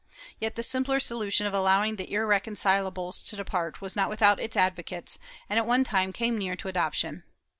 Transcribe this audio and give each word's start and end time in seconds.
^ 0.01 0.03
Yet 0.39 0.55
the 0.55 0.63
simpler 0.63 0.99
solution 0.99 1.45
of 1.45 1.53
allowing 1.53 1.95
the 1.95 2.07
irreconcilables 2.07 3.23
to 3.27 3.35
depart 3.35 3.81
was 3.81 3.95
not 3.95 4.09
without 4.09 4.39
its 4.39 4.57
advocates, 4.57 5.19
and 5.47 5.59
at 5.59 5.67
one 5.67 5.83
time 5.83 6.11
came 6.11 6.39
near 6.39 6.55
to 6.55 6.67
adoption. 6.67 7.23